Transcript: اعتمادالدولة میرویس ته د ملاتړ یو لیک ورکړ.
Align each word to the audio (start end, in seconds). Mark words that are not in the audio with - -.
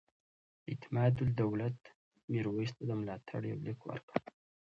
اعتمادالدولة 0.69 1.69
میرویس 2.31 2.71
ته 2.77 2.83
د 2.89 2.91
ملاتړ 3.01 3.39
یو 3.51 3.57
لیک 3.65 3.79
ورکړ. 3.85 4.17